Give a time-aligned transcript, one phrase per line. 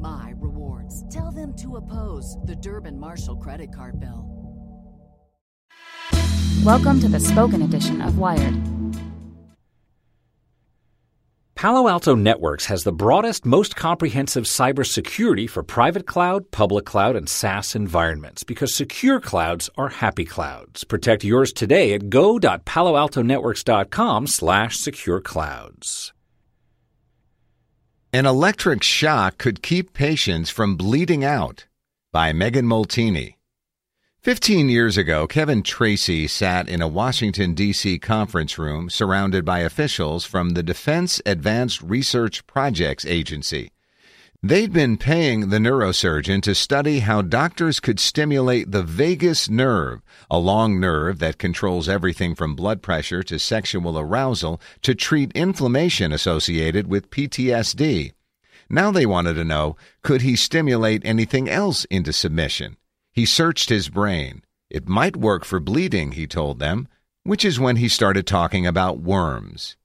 [0.00, 1.04] my rewards.
[1.14, 4.28] Tell them to oppose the Durbin Marshall credit card bill.
[6.64, 8.54] Welcome to the spoken edition of Wired.
[11.54, 17.28] Palo Alto Networks has the broadest, most comprehensive cybersecurity for private cloud, public cloud, and
[17.28, 20.84] SaaS environments because secure clouds are happy clouds.
[20.84, 26.14] Protect yours today at go.paloaltonetworks.com slash secure clouds.
[28.12, 31.66] An electric shock could keep patients from bleeding out
[32.12, 33.36] by Megan Molteni.
[34.18, 38.00] Fifteen years ago, Kevin Tracey sat in a Washington, D.C.
[38.00, 43.70] conference room surrounded by officials from the Defense Advanced Research Projects Agency.
[44.42, 50.38] They'd been paying the neurosurgeon to study how doctors could stimulate the vagus nerve, a
[50.38, 56.86] long nerve that controls everything from blood pressure to sexual arousal, to treat inflammation associated
[56.86, 58.12] with PTSD.
[58.70, 62.78] Now they wanted to know could he stimulate anything else into submission?
[63.12, 64.42] He searched his brain.
[64.70, 66.88] It might work for bleeding, he told them,
[67.24, 69.76] which is when he started talking about worms.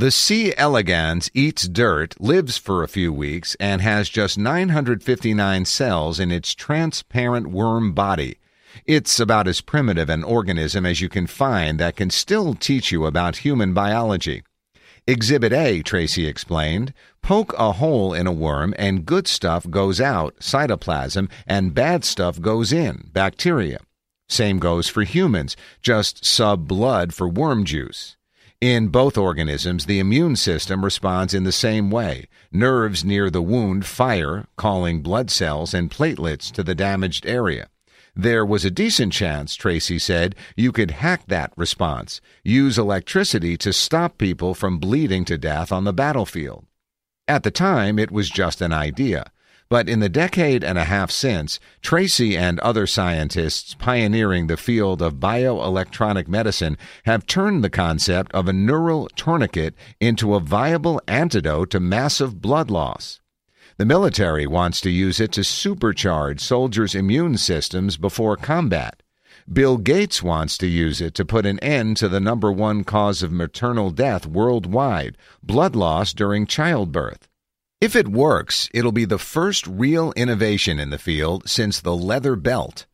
[0.00, 0.54] The C.
[0.56, 6.54] elegans eats dirt, lives for a few weeks, and has just 959 cells in its
[6.54, 8.38] transparent worm body.
[8.86, 13.04] It's about as primitive an organism as you can find that can still teach you
[13.04, 14.42] about human biology.
[15.06, 16.94] Exhibit A, Tracey explained.
[17.20, 22.40] Poke a hole in a worm and good stuff goes out, cytoplasm, and bad stuff
[22.40, 23.80] goes in, bacteria.
[24.30, 28.16] Same goes for humans, just sub blood for worm juice.
[28.60, 32.28] In both organisms, the immune system responds in the same way.
[32.52, 37.70] Nerves near the wound fire, calling blood cells and platelets to the damaged area.
[38.14, 43.72] There was a decent chance, Tracey said, you could hack that response, use electricity to
[43.72, 46.66] stop people from bleeding to death on the battlefield.
[47.26, 49.32] At the time, it was just an idea.
[49.70, 55.00] But in the decade and a half since, Tracey and other scientists pioneering the field
[55.00, 61.70] of bioelectronic medicine have turned the concept of a neural tourniquet into a viable antidote
[61.70, 63.20] to massive blood loss.
[63.76, 69.04] The military wants to use it to supercharge soldiers' immune systems before combat.
[69.50, 73.22] Bill Gates wants to use it to put an end to the number one cause
[73.22, 77.29] of maternal death worldwide blood loss during childbirth.
[77.80, 82.36] If it works, it'll be the first real innovation in the field since the leather
[82.36, 82.84] belt.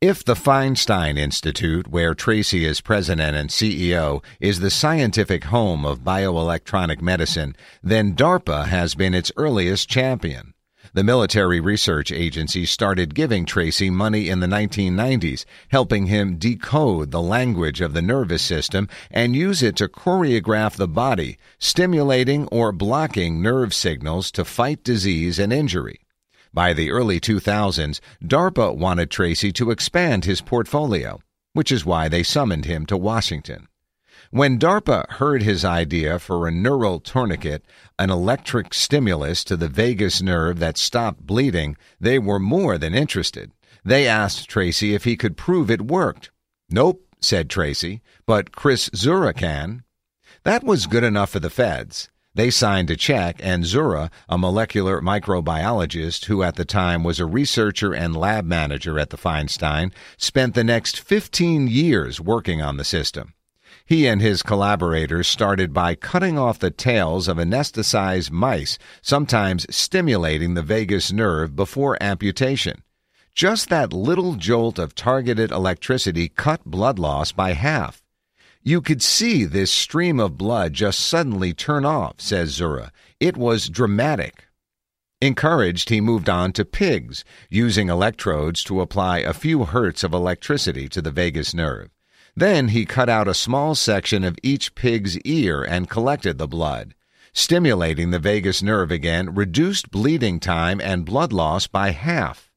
[0.00, 6.04] If the Feinstein Institute, where Tracey is president and CEO, is the scientific home of
[6.04, 10.53] bioelectronic medicine, then DARPA has been its earliest champion.
[10.94, 17.20] The military research agency started giving Tracey money in the 1990s, helping him decode the
[17.20, 23.42] language of the nervous system and use it to choreograph the body, stimulating or blocking
[23.42, 25.98] nerve signals to fight disease and injury.
[26.52, 31.20] By the early 2000s, DARPA wanted Tracey to expand his portfolio,
[31.54, 33.66] which is why they summoned him to Washington.
[34.34, 37.64] When DARPA heard his idea for a neural tourniquet,
[38.00, 43.52] an electric stimulus to the vagus nerve that stopped bleeding, they were more than interested.
[43.84, 46.32] They asked Tracey if he could prove it worked.
[46.68, 49.84] Nope, said Tracey, but Chris Czura can.
[50.42, 52.10] That was good enough for the feds.
[52.34, 57.24] They signed a check, and Czura, a molecular microbiologist who at the time was a
[57.24, 62.84] researcher and lab manager at the Feinstein, spent the next 15 years working on the
[62.84, 63.34] system.
[63.86, 70.54] He and his collaborators started by cutting off the tails of anesthetized mice, sometimes stimulating
[70.54, 72.82] the vagus nerve before amputation.
[73.34, 78.02] Just that little jolt of targeted electricity cut blood loss by half.
[78.62, 82.90] You could see this stream of blood just suddenly turn off, says Czura.
[83.20, 84.46] It was dramatic.
[85.20, 90.88] Encouraged, he moved on to pigs, using electrodes to apply a few hertz of electricity
[90.88, 91.90] to the vagus nerve.
[92.36, 96.94] Then he cut out a small section of each pig's ear and collected the blood.
[97.32, 102.50] Stimulating the vagus nerve again reduced bleeding time and blood loss by half.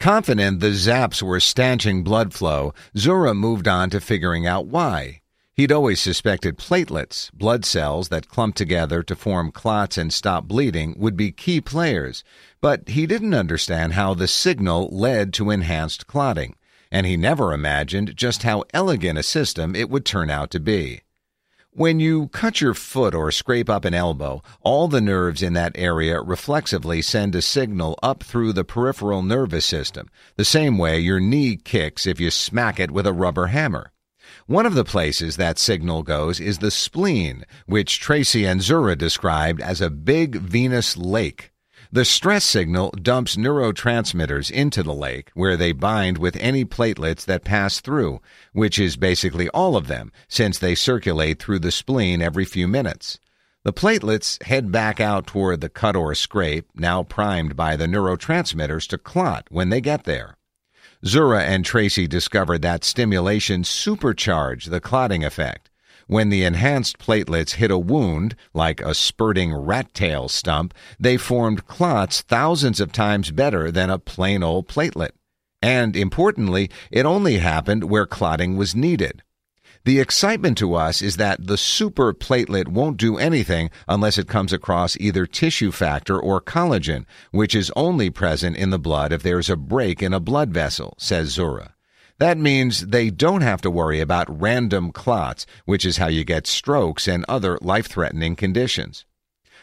[0.00, 5.20] Confident the zaps were stanching blood flow, Czura moved on to figuring out why.
[5.54, 10.96] He'd always suspected platelets, blood cells that clump together to form clots and stop bleeding,
[10.98, 12.24] would be key players,
[12.60, 16.56] but he didn't understand how the signal led to enhanced clotting,
[16.94, 21.00] and he never imagined just how elegant a system it would turn out to be.
[21.72, 25.72] When you cut your foot or scrape up an elbow, all the nerves in that
[25.74, 31.18] area reflexively send a signal up through the peripheral nervous system, the same way your
[31.18, 33.90] knee kicks if you smack it with a rubber hammer.
[34.46, 39.60] One of the places that signal goes is the spleen, which Tracey and Czura described
[39.60, 41.50] as a big venous lake.
[41.94, 47.44] The stress signal dumps neurotransmitters into the lake where they bind with any platelets that
[47.44, 48.20] pass through,
[48.52, 53.20] which is basically all of them since they circulate through the spleen every few minutes.
[53.62, 58.88] The platelets head back out toward the cut or scrape, now primed by the neurotransmitters
[58.88, 60.36] to clot when they get there.
[61.04, 65.70] Czura and Tracey discovered that stimulation supercharged the clotting effect.
[66.06, 71.66] When the enhanced platelets hit a wound, like a spurting rat tail stump, they formed
[71.66, 75.12] clots thousands of times better than a plain old platelet.
[75.62, 79.22] And importantly, it only happened where clotting was needed.
[79.84, 84.52] The excitement to us is that the super platelet won't do anything unless it comes
[84.52, 89.50] across either tissue factor or collagen, which is only present in the blood if there's
[89.50, 91.73] a break in a blood vessel, says Czura.
[92.18, 96.46] That means they don't have to worry about random clots, which is how you get
[96.46, 99.04] strokes and other life threatening conditions.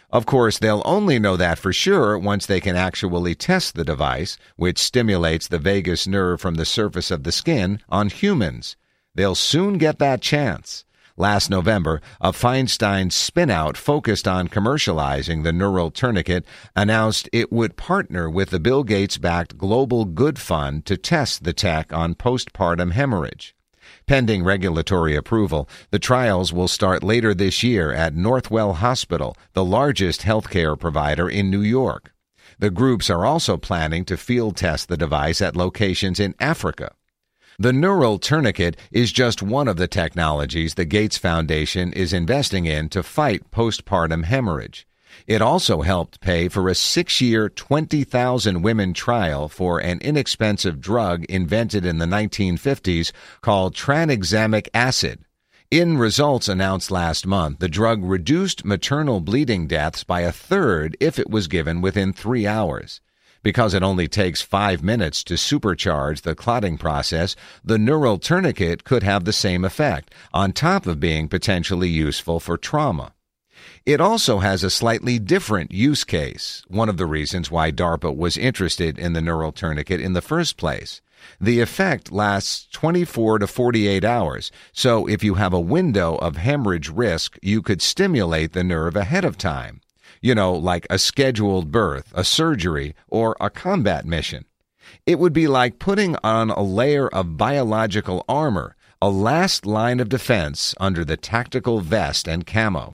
[0.09, 4.37] Of course, they'll only know that for sure once they can actually test the device,
[4.57, 8.75] which stimulates the vagus nerve from the surface of the skin, on humans.
[9.15, 10.83] They'll soon get that chance.
[11.21, 16.43] Last November, a Feinstein spinout focused on commercializing the neural tourniquet
[16.75, 21.53] announced it would partner with the Bill Gates backed Global Good Fund to test the
[21.53, 23.55] tech on postpartum hemorrhage.
[24.07, 30.21] Pending regulatory approval, the trials will start later this year at Northwell Hospital, the largest
[30.21, 32.15] healthcare provider in New York.
[32.57, 36.95] The groups are also planning to field test the device at locations in Africa.
[37.59, 42.89] The neural tourniquet is just one of the technologies the Gates Foundation is investing in
[42.89, 44.87] to fight postpartum hemorrhage.
[45.27, 51.25] It also helped pay for a six year, 20,000 women trial for an inexpensive drug
[51.25, 53.11] invented in the 1950s
[53.41, 55.25] called tranexamic acid.
[55.69, 61.19] In results announced last month, the drug reduced maternal bleeding deaths by a third if
[61.19, 63.01] it was given within three hours.
[63.43, 69.01] Because it only takes five minutes to supercharge the clotting process, the neural tourniquet could
[69.01, 73.13] have the same effect, on top of being potentially useful for trauma.
[73.85, 78.37] It also has a slightly different use case, one of the reasons why DARPA was
[78.37, 81.01] interested in the neural tourniquet in the first place.
[81.39, 86.89] The effect lasts 24 to 48 hours, so if you have a window of hemorrhage
[86.89, 89.81] risk, you could stimulate the nerve ahead of time
[90.21, 94.45] you know, like a scheduled birth, a surgery, or a combat mission.
[95.05, 100.09] It would be like putting on a layer of biological armor, a last line of
[100.09, 102.93] defense under the tactical vest and camo.